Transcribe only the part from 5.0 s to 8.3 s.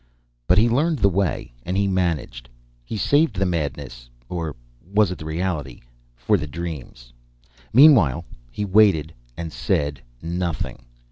it the reality?) for the dreams. Meanwhile